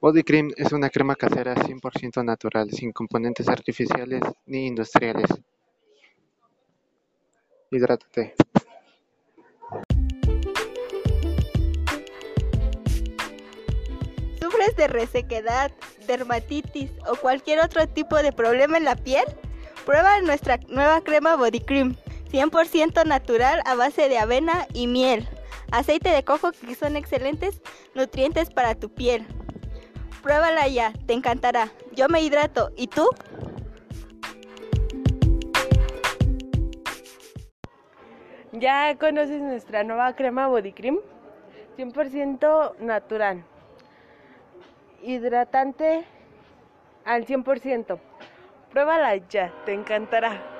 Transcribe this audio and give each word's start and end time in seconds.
Body 0.00 0.22
Cream 0.22 0.50
es 0.56 0.72
una 0.72 0.90
crema 0.90 1.16
casera 1.16 1.54
cien 1.64 1.80
por 1.80 1.96
ciento 1.98 2.22
natural, 2.22 2.70
sin 2.70 2.92
componentes 2.92 3.48
artificiales 3.48 4.20
ni 4.44 4.66
industriales. 4.66 5.30
Hidrátate. 7.70 8.34
¿Sufres 14.40 14.76
de 14.76 14.88
resequedad, 14.88 15.72
dermatitis 16.06 16.90
o 17.08 17.16
cualquier 17.16 17.60
otro 17.60 17.88
tipo 17.88 18.16
de 18.16 18.32
problema 18.32 18.76
en 18.76 18.84
la 18.84 18.96
piel? 18.96 19.24
Prueba 19.86 20.20
nuestra 20.20 20.58
nueva 20.68 21.00
crema 21.00 21.36
Body 21.36 21.60
Cream, 21.60 21.96
100% 22.30 23.06
natural 23.06 23.62
a 23.64 23.74
base 23.74 24.08
de 24.08 24.18
avena 24.18 24.66
y 24.74 24.86
miel. 24.86 25.26
Aceite 25.72 26.10
de 26.10 26.22
coco 26.24 26.52
que 26.52 26.74
son 26.74 26.96
excelentes 26.96 27.62
nutrientes 27.94 28.50
para 28.50 28.74
tu 28.74 28.92
piel. 28.92 29.26
Pruébala 30.24 30.66
ya, 30.68 30.94
te 31.06 31.12
encantará. 31.12 31.68
Yo 31.92 32.08
me 32.08 32.22
hidrato, 32.22 32.70
¿y 32.76 32.86
tú? 32.86 33.06
¿Ya 38.52 38.96
conoces 38.96 39.42
nuestra 39.42 39.84
nueva 39.84 40.16
crema 40.16 40.46
Body 40.46 40.72
Cream? 40.72 40.98
100% 41.76 42.78
natural. 42.78 43.44
Hidratante 45.02 46.06
al 47.04 47.26
100%. 47.26 47.98
Pruébala 48.70 49.16
ya, 49.28 49.52
te 49.66 49.74
encantará. 49.74 50.53